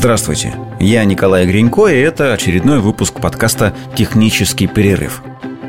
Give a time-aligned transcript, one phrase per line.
[0.00, 5.22] Здравствуйте, я Николай Гринько, и это очередной выпуск подкаста «Технический перерыв».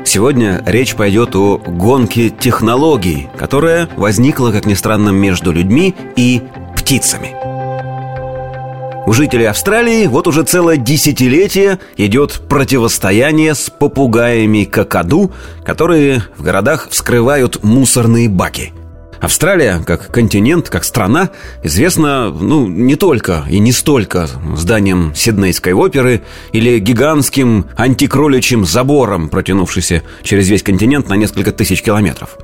[0.06, 6.40] Сегодня речь пойдет о гонке технологий, которая возникла, как ни странно, между людьми и
[6.74, 7.36] птицами.
[9.06, 15.30] У жителей Австралии вот уже целое десятилетие идет противостояние с попугаями какаду,
[15.62, 18.72] которые в городах вскрывают мусорные баки–
[19.22, 21.30] Австралия, как континент, как страна,
[21.62, 30.02] известна, ну, не только и не столько зданием Сиднейской оперы или гигантским антикроличьим забором, протянувшимся
[30.24, 32.36] через весь континент на несколько тысяч километров.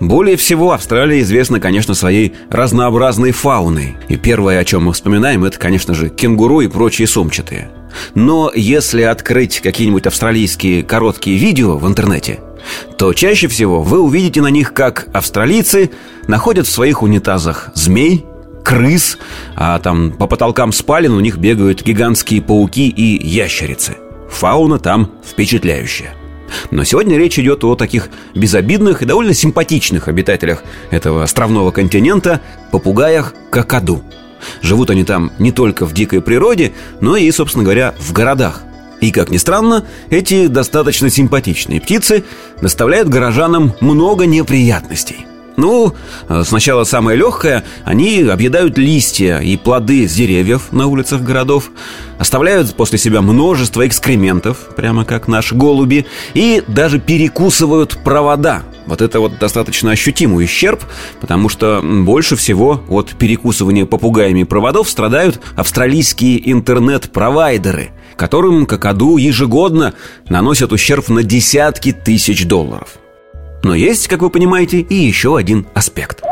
[0.00, 3.98] Более всего Австралия известна, конечно, своей разнообразной фауной.
[4.08, 7.70] И первое, о чем мы вспоминаем, это, конечно же, кенгуру и прочие сумчатые.
[8.14, 12.40] Но если открыть какие-нибудь австралийские короткие видео в интернете–
[12.96, 15.90] то чаще всего вы увидите на них, как австралийцы
[16.28, 18.24] находят в своих унитазах змей,
[18.64, 19.18] крыс,
[19.56, 23.96] а там по потолкам спален у них бегают гигантские пауки и ящерицы.
[24.30, 26.14] Фауна там впечатляющая.
[26.70, 33.34] Но сегодня речь идет о таких безобидных и довольно симпатичных обитателях этого островного континента, попугаях
[33.50, 34.02] какаду.
[34.60, 38.62] Живут они там не только в дикой природе, но и, собственно говоря, в городах.
[39.02, 42.22] И, как ни странно, эти достаточно симпатичные птицы
[42.60, 45.26] доставляют горожанам много неприятностей.
[45.56, 45.92] Ну,
[46.28, 51.70] э, сначала самое легкое Они объедают листья и плоды с деревьев на улицах городов
[52.18, 59.20] Оставляют после себя множество экскрементов Прямо как наши голуби И даже перекусывают провода Вот это
[59.20, 60.82] вот достаточно ощутимый ущерб
[61.20, 69.94] Потому что больше всего от перекусывания попугаями проводов Страдают австралийские интернет-провайдеры Которым какаду ежегодно
[70.28, 72.98] наносят ущерб на десятки тысяч долларов
[73.62, 76.22] но есть, как вы понимаете, и еще один аспект.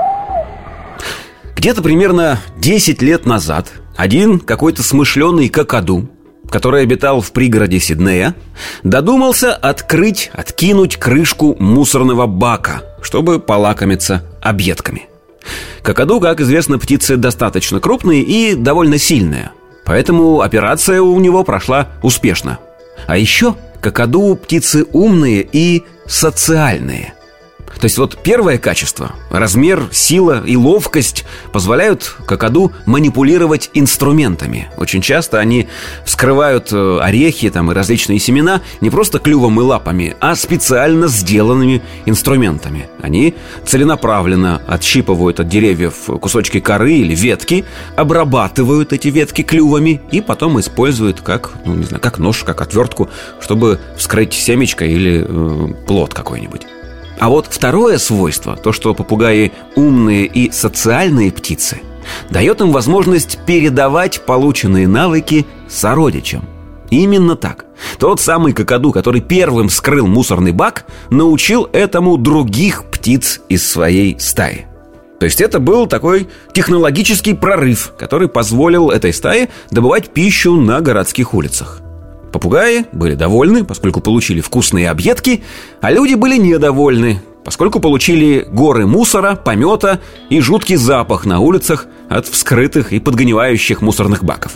[1.57, 6.09] Где-то примерно 10 лет назад один какой-то смышленый какаду,
[6.49, 8.35] который обитал в пригороде Сиднея,
[8.83, 15.07] додумался открыть, откинуть крышку мусорного бака, чтобы полакомиться объедками.
[15.83, 19.53] Какаду, как известно, птицы достаточно крупные и довольно сильные,
[19.85, 22.59] поэтому операция у него прошла успешно.
[23.07, 27.15] А еще какаду птицы умные и социальные–
[27.81, 34.69] то есть вот первое качество, размер, сила и ловкость позволяют какаду манипулировать инструментами.
[34.77, 35.67] Очень часто они
[36.05, 41.83] вскрывают э, орехи там, и различные семена не просто клювом и лапами, а специально сделанными
[42.05, 42.91] инструментами.
[43.01, 43.35] Они
[43.67, 47.65] целенаправленно отщипывают от деревьев кусочки коры или ветки,
[47.97, 53.09] обрабатывают эти ветки клювами и потом используют как, ну, не знаю, как нож, как отвертку,
[53.41, 56.67] чтобы вскрыть семечко или э, плод какой-нибудь.
[57.21, 61.83] А вот второе свойство, то, что попугаи умные и социальные птицы,
[62.31, 66.49] дает им возможность передавать полученные навыки сородичам.
[66.89, 67.67] Именно так.
[67.99, 74.67] Тот самый какаду, который первым скрыл мусорный бак, научил этому других птиц из своей стаи.
[75.21, 81.35] То есть это был такой технологический прорыв, который позволил этой стае добывать пищу на городских
[81.35, 81.83] улицах.
[82.33, 85.43] Попугаи были довольны, поскольку получили вкусные объедки,
[85.81, 92.27] а люди были недовольны, поскольку получили горы мусора, помета и жуткий запах на улицах от
[92.27, 94.53] вскрытых и подгнивающих мусорных баков.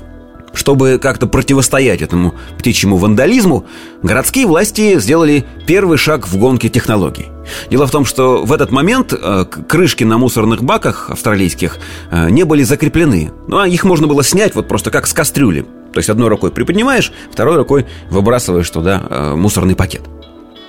[0.53, 3.67] Чтобы как-то противостоять этому птичьему вандализму,
[4.05, 7.27] городские власти сделали первый шаг в гонке технологий.
[7.71, 11.79] Дело в том, что в этот момент э, крышки на мусорных баках австралийских
[12.13, 13.33] э, не были закреплены.
[13.49, 15.67] Ну, а их можно было снять вот просто как с кастрюли.
[15.95, 20.03] То есть одной рукой приподнимаешь, второй рукой выбрасываешь туда э, мусорный пакет.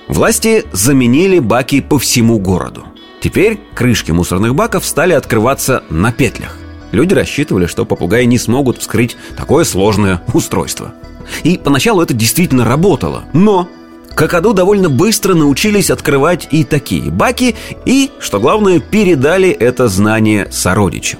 [0.06, 2.84] Власти заменили баки по всему городу.
[3.20, 6.56] Теперь крышки мусорных баков стали открываться на петлях.
[6.92, 10.94] Люди рассчитывали, что попугаи не смогут вскрыть такое сложное устройство.
[11.42, 13.24] И поначалу это действительно работало.
[13.32, 13.68] Но
[14.14, 21.18] Какаду довольно быстро научились открывать и такие баки, и, что главное, передали это знание сородичам.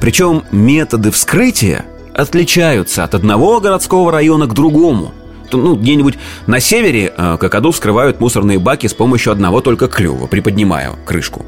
[0.00, 5.12] Причем методы вскрытия отличаются от одного городского района к другому.
[5.52, 6.14] Ну, где-нибудь
[6.46, 11.44] на севере э, какаду вскрывают мусорные баки с помощью одного только клюва, приподнимая крышку.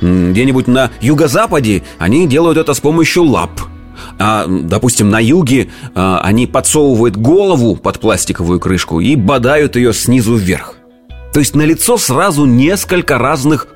[0.00, 3.50] Где-нибудь на юго-западе они делают это с помощью лап.
[4.18, 10.36] А, допустим, на юге а, они подсовывают голову под пластиковую крышку и бодают ее снизу
[10.36, 10.74] вверх.
[11.32, 13.68] То есть на лицо сразу несколько разных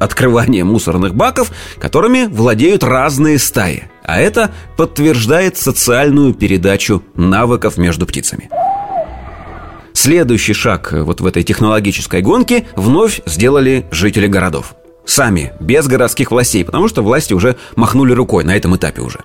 [0.00, 3.84] открывания мусорных баков, которыми владеют разные стаи.
[4.02, 8.50] А это подтверждает социальную передачу навыков между птицами.
[9.92, 14.74] Следующий шаг вот в этой технологической гонке вновь сделали жители городов.
[15.06, 19.20] Сами, без городских властей, потому что власти уже махнули рукой на этом этапе уже.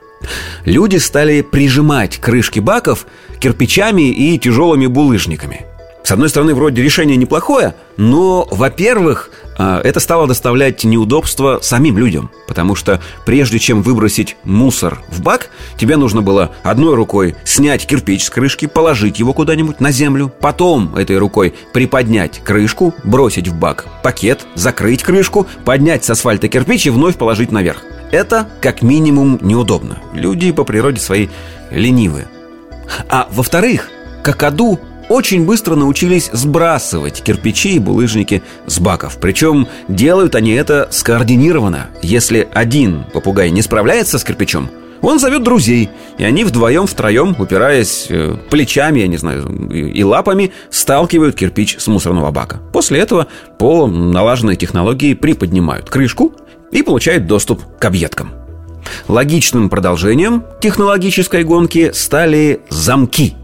[0.64, 3.06] Люди стали прижимать крышки баков
[3.40, 5.66] кирпичами и тяжелыми булыжниками.
[6.12, 12.32] С одной стороны, вроде решение неплохое, но, во-первых, а, это стало доставлять неудобства самим людям,
[12.50, 18.26] потому что прежде чем выбросить мусор в бак, тебе нужно было одной рукой снять кирпич
[18.26, 23.86] с крышки, положить его куда-нибудь на землю, потом этой рукой приподнять крышку, бросить в бак
[24.04, 27.84] пакет, закрыть крышку, поднять с асфальта кирпич и вновь положить наверх.
[28.12, 30.00] Это как минимум неудобно.
[30.12, 31.30] Люди по природе своей
[31.70, 32.28] ленивые.
[33.08, 33.88] А во-вторых,
[34.24, 34.78] какаду
[35.10, 39.18] очень быстро научились сбрасывать кирпичи и булыжники с баков.
[39.20, 41.90] Причем делают они это скоординированно.
[42.02, 44.70] Если один попугай не справляется с кирпичом,
[45.02, 50.54] он зовет друзей, и они вдвоем, втроем, упираясь э, плечами, я не знаю, и лапами,
[50.70, 52.60] сталкивают кирпич с мусорного бака.
[52.72, 53.28] После этого
[53.58, 56.34] по налаженной технологии приподнимают крышку
[56.72, 58.32] и получают доступ к объедкам.
[59.08, 63.36] Логичным продолжением технологической гонки стали замки–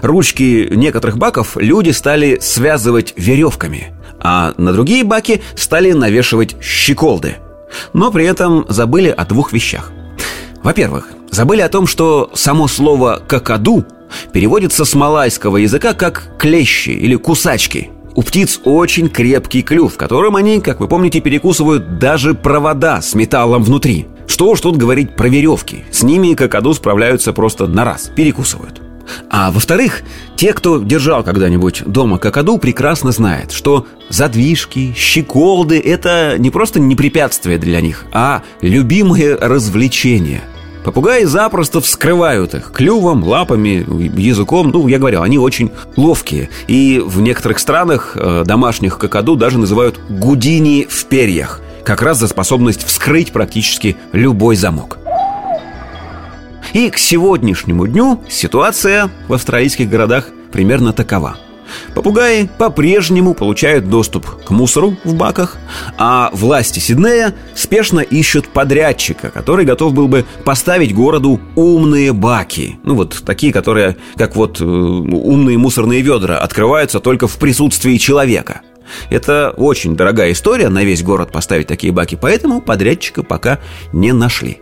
[0.00, 7.36] Ручки некоторых баков люди стали связывать веревками, а на другие баки стали навешивать щеколды.
[7.92, 9.90] Но при этом забыли о двух вещах.
[10.62, 13.84] Во-первых, забыли о том, что само слово «какаду»
[14.32, 17.90] переводится с малайского языка как «клещи» или «кусачки».
[18.14, 23.62] У птиц очень крепкий клюв, которым они, как вы помните, перекусывают даже провода с металлом
[23.62, 24.06] внутри.
[24.26, 25.84] Что уж тут говорить про веревки.
[25.90, 28.82] С ними какаду справляются просто на раз, перекусывают.
[29.30, 30.02] А во-вторых,
[30.36, 36.96] те, кто держал когда-нибудь дома какаду, прекрасно знают, что задвижки, щеколды– это не просто не
[36.96, 40.42] препятствие для них, а любимое развлечение–
[40.84, 43.86] Попугаи запросто вскрывают их клювом, лапами,
[44.20, 44.70] языком.
[44.70, 46.50] Ну, я говорю, они очень ловкие.
[46.66, 51.60] И в некоторых странах э, домашних какаду даже называют гудини в перьях.
[51.84, 54.98] Как раз за способность вскрыть практически любой замок.
[56.72, 61.36] И к сегодняшнему дню ситуация в австралийских городах примерно такова.
[61.94, 65.58] Попугаи по-прежнему получают доступ к мусору в баках,
[65.98, 72.78] а власти Сиднея спешно ищут подрядчика, который готов был бы поставить городу умные баки.
[72.84, 78.62] Ну вот такие, которые, как вот э, умные мусорные ведра, открываются только в присутствии человека.
[79.10, 83.58] Это очень дорогая история на весь город поставить такие баки, поэтому подрядчика пока
[83.92, 84.61] не нашли.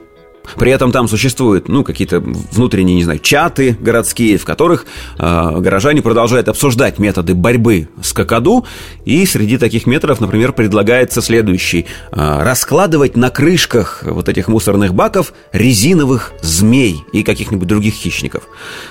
[0.56, 4.87] При этом там существуют, ну, какие-то внутренние, не знаю, чаты городские, в которых
[5.19, 8.67] э, горожане продолжают обсуждать методы борьбы с какаду.
[9.05, 11.87] И среди таких методов, например, предлагается следующий.
[12.12, 18.44] Э, раскладывать на крышках вот этих мусорных баков резиновых змей и каких-нибудь других хищников.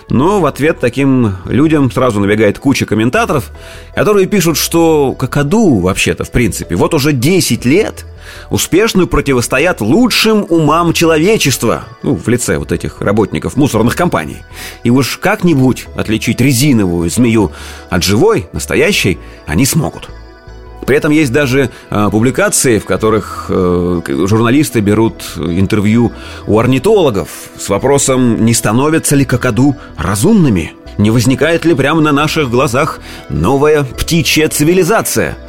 [0.10, 3.52] Но в ответ таким людям сразу набегает куча комментаторов,
[3.96, 8.06] которые пишут, что какаду, вообще-то, в принципе, вот уже 10 лет
[8.50, 14.44] успешно противостоят лучшим умам человечества, ну, в лице вот этих работников мусорных компаний.
[14.84, 17.52] И уж как-нибудь отличить резиновую змею
[17.90, 20.10] от живой, настоящей, они смогут.
[20.86, 26.12] При этом есть даже э, публикации, в которых э, журналисты берут интервью
[26.48, 27.30] у орнитологов
[27.60, 33.00] с вопросом, не становятся ли какаду разумными, не возникает ли прямо на наших глазах
[33.30, 35.38] новая птичья цивилизация–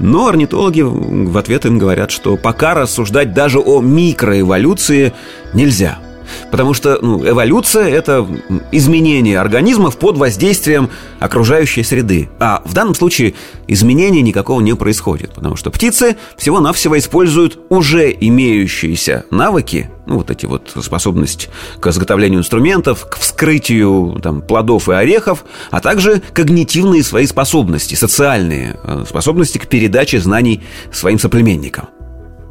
[0.00, 5.12] но орнитологи в ответ им говорят, что пока рассуждать даже о микроэволюции
[5.54, 5.98] нельзя–
[6.50, 8.26] Потому что ну, эволюция– это
[8.72, 12.28] изменение организмов под воздействием окружающей среды.
[12.38, 13.34] А в данном случае
[13.68, 20.46] изменения никакого не происходит, потому что птицы всего-навсего используют уже имеющиеся навыки, ну, вот эти
[20.46, 27.26] вот способность к изготовлению инструментов, к вскрытию там, плодов и орехов, а также когнитивные свои
[27.26, 31.88] способности, социальные э, способности к передаче знаний своим соплеменникам.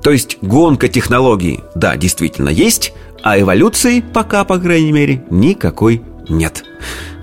[0.03, 6.63] То есть гонка технологий, да, действительно есть, а эволюции пока, по крайней мере, никакой нет.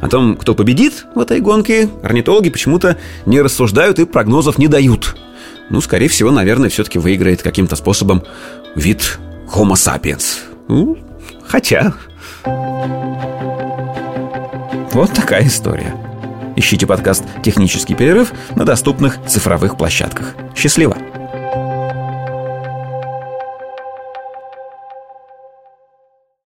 [0.00, 5.16] О том, кто победит в этой гонке, орнитологи почему-то не рассуждают и прогнозов не дают.
[5.70, 8.22] Ну, скорее всего, наверное, все-таки выиграет каким-то способом
[8.74, 9.18] вид
[9.54, 10.38] Homo sapiens.
[10.68, 10.98] Ну,
[11.44, 11.94] хотя...
[14.92, 15.94] Вот такая история.
[16.56, 20.34] Ищите подкаст «Технический перерыв» на доступных цифровых площадках.
[20.54, 20.95] Счастливо!